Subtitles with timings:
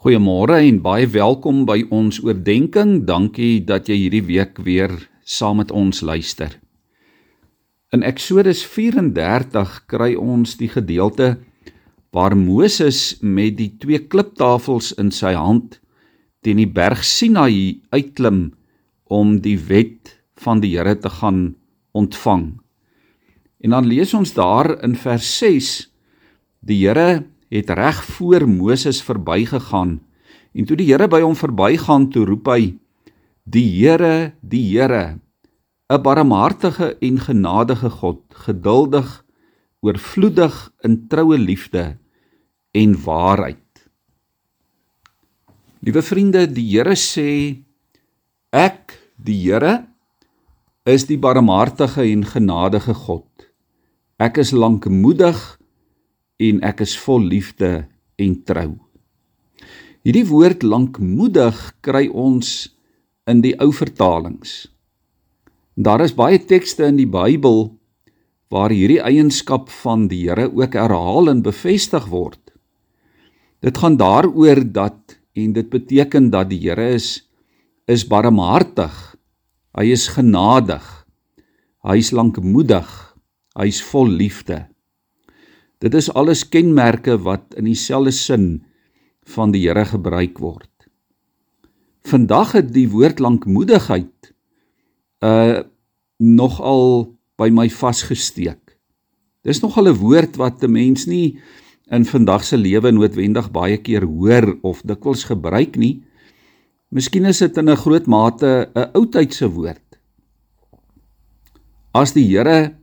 [0.00, 3.02] Goeiemôre en baie welkom by ons oordeenking.
[3.04, 4.94] Dankie dat jy hierdie week weer
[5.28, 6.54] saam met ons luister.
[7.92, 11.34] In Eksodus 34 kry ons die gedeelte
[12.16, 15.76] waar Moses met die twee kliptafels in sy hand
[16.40, 18.54] teen die berg Sinaï uitklim
[19.04, 21.58] om die wet van die Here te gaan
[21.92, 22.54] ontvang.
[23.60, 25.90] En dan lees ons daar in vers 6:
[26.64, 29.98] Die Here het reg voor Moses verbygegaan.
[30.54, 32.62] En toe die Here by hom verbygaan toe roep hy
[33.44, 35.18] die Here die Here
[35.90, 39.24] 'n barmhartige en genadige God geduldig
[39.82, 41.98] oorvloedig in troue liefde
[42.70, 43.90] en waarheid.
[45.80, 47.58] Liewe vriende die Here sê
[48.52, 49.86] ek die Here
[50.84, 53.26] is die barmhartige en genadige God.
[54.20, 55.58] Ek is lankmoedig
[56.40, 57.70] en ek is vol liefde
[58.20, 58.70] en trou.
[60.00, 62.70] Hierdie woord lankmoedig kry ons
[63.28, 64.64] in die ou vertalings.
[65.76, 67.68] Daar is baie tekste in die Bybel
[68.50, 72.40] waar hierdie eienskap van die Here ook herhaal en bevestig word.
[73.60, 77.20] Dit gaan daaroor dat en dit beteken dat die Here is
[77.90, 78.94] is barmhartig.
[79.76, 80.84] Hy is genadig.
[81.82, 82.88] Hy is lankmoedig.
[83.58, 84.69] Hy is vol liefde.
[85.80, 88.44] Dit is alles kenmerke wat in dieselfde sin
[89.32, 90.68] van die Here gebruik word.
[92.04, 94.32] Vandag het die woord lankmoedigheid
[95.24, 95.62] uh
[96.20, 98.76] nogal by my vasgesteek.
[99.40, 101.40] Dis nogal 'n woord wat 'n mens nie
[101.90, 106.04] in vandag se lewe noodwendig baie keer hoor of dikwels gebruik nie.
[106.90, 109.98] Miskien is dit in 'n groot mate 'n oudtydse woord.
[111.94, 112.76] As die Here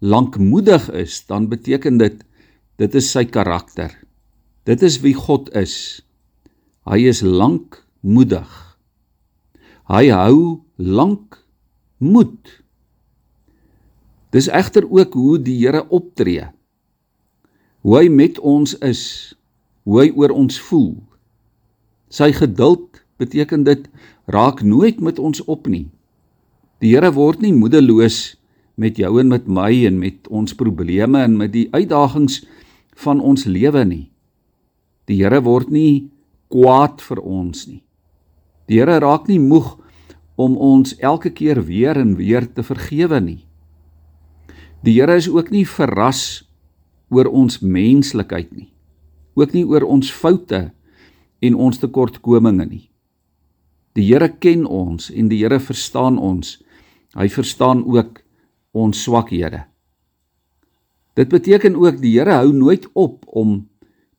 [0.00, 2.25] lankmoedig is, dan beteken dit
[2.76, 3.94] Dit is sy karakter.
[4.68, 6.02] Dit is wie God is.
[6.84, 8.52] Hy is lankmoedig.
[9.88, 11.38] Hy hou lank
[12.02, 12.50] moed.
[14.34, 16.50] Dis egter ook hoe die Here optree.
[17.86, 19.32] Hoe hy met ons is,
[19.86, 20.98] hoe hy oor ons voel.
[22.12, 23.86] Sy geduld beteken dit
[24.28, 25.86] raak nooit met ons op nie.
[26.84, 28.36] Die Here word nie moedeloos
[28.76, 32.42] met jou en met my en met ons probleme en met die uitdagings
[32.96, 34.04] van ons lewe nie.
[35.06, 36.08] Die Here word nie
[36.50, 37.82] kwaad vir ons nie.
[38.66, 39.76] Die Here raak nie moeg
[40.36, 43.42] om ons elke keer weer en weer te vergewe nie.
[44.82, 46.46] Die Here is ook nie verras
[47.10, 48.72] oor ons menslikheid nie.
[49.36, 50.70] Ook nie oor ons foute
[51.44, 52.84] en ons tekortkominge nie.
[53.96, 56.58] Die Here ken ons en die Here verstaan ons.
[57.16, 58.20] Hy verstaan ook
[58.76, 59.64] ons swakhede.
[61.16, 63.62] Dit beteken ook die Here hou nooit op om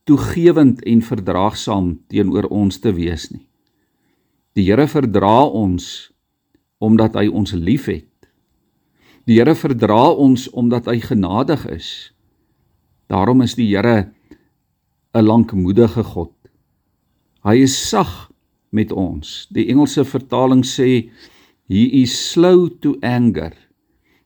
[0.08, 3.46] toegewend en verdraagsaam teenoor ons te wees nie.
[4.58, 6.10] Die Here verdra ons
[6.82, 8.10] omdat hy ons liefhet.
[9.30, 11.90] Die Here verdra ons omdat hy genadig is.
[13.06, 14.10] Daarom is die Here
[15.14, 16.34] 'n lankmoedige God.
[17.44, 18.30] Hy is sag
[18.70, 19.46] met ons.
[19.50, 21.10] Die Engelse vertaling sê
[21.68, 23.54] he is slow to anger.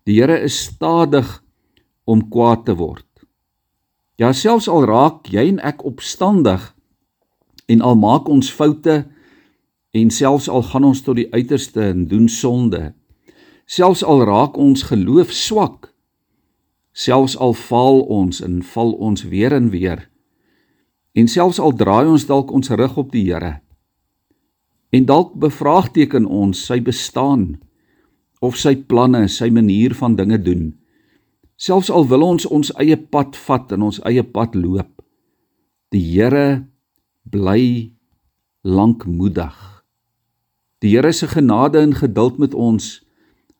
[0.06, 1.41] Die Here is stadig
[2.04, 3.06] om kwaad te word.
[4.20, 6.70] Ja, selfs al raak jy en ek opstandig
[7.70, 9.02] en al maak ons foute
[9.92, 12.92] en selfs al gaan ons tot die uiterste en doen sonde,
[13.66, 15.90] selfs al raak ons geloof swak,
[16.92, 20.06] selfs al faal ons en val ons weer en weer,
[21.12, 23.58] en selfs al draai ons dalk ons rug op die Here,
[24.92, 27.56] en dalk bevraagteken ons sy bestaan
[28.40, 30.72] of sy planne, sy manier van dinge doen,
[31.62, 34.90] Selfs al wil ons ons eie pad vat en ons eie pad loop,
[35.94, 36.64] die Here
[37.22, 37.92] bly
[38.66, 39.54] lankmoedig.
[40.82, 42.88] Die Here se genade en geduld met ons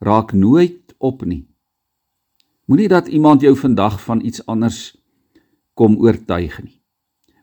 [0.02, 1.44] raak nooit op nie.
[2.66, 4.96] Moenie dat iemand jou vandag van iets anders
[5.78, 6.80] kom oortuig nie.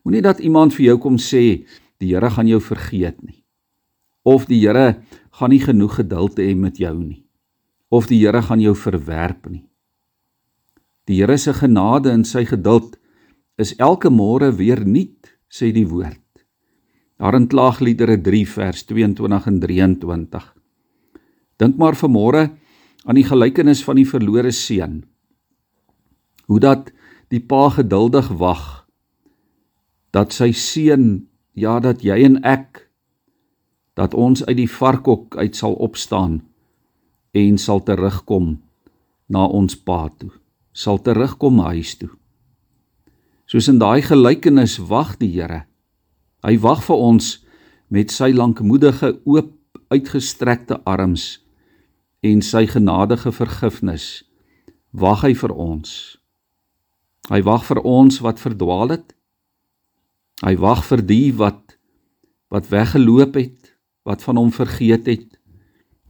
[0.03, 1.63] Moenie dat iemand vir jou kom sê
[2.03, 3.45] die Here gaan jou vergeet nie.
[4.27, 4.99] Of die Here
[5.39, 7.23] gaan nie genoeg geduld hê met jou nie.
[7.87, 9.68] Of die Here gaan jou verwerp nie.
[11.09, 12.99] Die Here se genade en sy geduld
[13.57, 16.21] is elke môre weer nuut, sê die woord.
[17.17, 20.43] Daar in Klaagliedere 3 vers 22 en 23.
[21.57, 22.43] Dink maar vanmôre
[23.09, 24.99] aan die gelykenis van die verlore seun.
[26.45, 26.91] Hoe dat
[27.33, 28.67] die pa geduldig wag
[30.13, 31.25] dat sy seun,
[31.57, 32.85] ja dat jy en ek
[33.97, 36.37] dat ons uit die varkhok uit sal opstaan
[37.33, 38.59] en sal terugkom
[39.25, 40.38] na ons pa toe
[40.71, 42.11] sal terugkom huis toe.
[43.49, 45.65] Soos in daai gelykenis wag die Here.
[46.45, 47.39] Hy wag vir ons
[47.89, 49.55] met sy lankmoedige oop
[49.89, 51.39] uitgestrekte arms
[52.21, 54.23] en sy genadige vergifnis.
[54.93, 56.19] Wag hy vir ons.
[57.29, 59.13] Hy wag vir ons wat verdwaal het.
[60.45, 61.75] Hy wag vir die wat
[62.49, 65.35] wat weggeloop het, wat van hom vergeet het,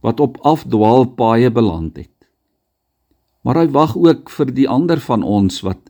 [0.00, 2.19] wat op afdwaalpaaie beland het.
[3.42, 5.86] Maar hy wag ook vir die ander van ons wat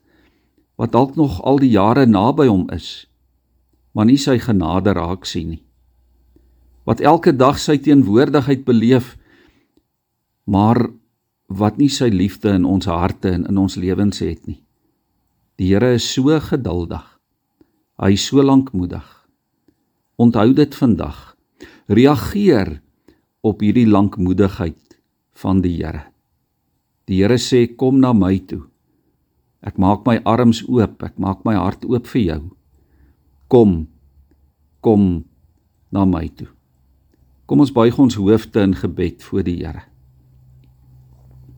[0.81, 3.05] wat dalk nog al die jare naby hom is,
[3.93, 5.63] maar nie sy genade raak sien nie.
[6.89, 9.11] Wat elke dag sy teenwoordigheid beleef,
[10.49, 10.81] maar
[11.53, 14.63] wat nie sy liefde in ons harte en in ons lewens het nie.
[15.61, 17.05] Die Here is so geduldig.
[18.01, 19.05] Hy is so lankmoedig.
[20.17, 21.35] Onthou dit vandag.
[21.93, 22.79] Reageer
[23.45, 24.97] op hierdie lankmoedigheid
[25.43, 26.10] van die Here.
[27.11, 28.69] Die Here sê kom na my toe.
[29.67, 32.43] Ek maak my arms oop, ek maak my hart oop vir jou.
[33.51, 33.89] Kom.
[34.79, 35.25] Kom
[35.91, 36.47] na my toe.
[37.51, 39.83] Kom ons buig ons hoofde in gebed voor die Here.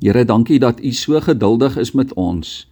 [0.01, 2.65] Here, dankie dat U so geduldig is met ons.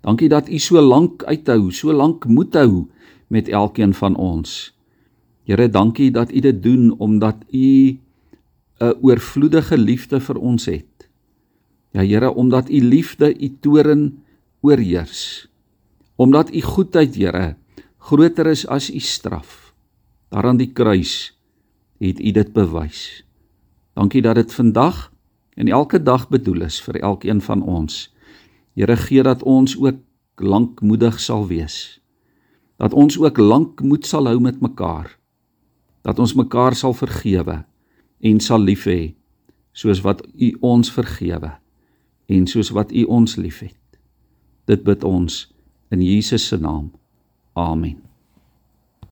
[0.00, 2.88] Dankie dat U so lank uithou, so lank moet hou
[3.28, 4.72] met elkeen van ons.
[5.44, 7.98] Here, dankie dat U dit doen omdat U
[8.80, 11.07] 'n oorvloedige liefde vir ons het.
[11.90, 14.22] Ja Here, omdat U liefde U toren
[14.60, 15.48] oorheers.
[16.16, 17.56] Omdat u goedheid, Here,
[17.98, 19.74] groter is as u straf.
[20.28, 21.38] Daar aan die kruis
[21.98, 23.24] het u dit bewys.
[23.94, 25.12] Dankie dat dit vandag
[25.54, 28.14] en elke dag bedoel is vir elkeen van ons.
[28.74, 29.98] Here gee dat ons ook
[30.36, 32.00] lankmoedig sal wees.
[32.78, 35.18] Dat ons ook lankmoed sal hou met mekaar.
[36.02, 37.64] Dat ons mekaar sal vergewe
[38.20, 39.14] en sal lief hê
[39.72, 41.54] soos wat u ons vergewe
[42.28, 43.76] en soos wat u ons liefhet.
[44.68, 45.46] Dit bid ons
[45.88, 46.92] in Jesus se naam.
[47.56, 48.07] Amen.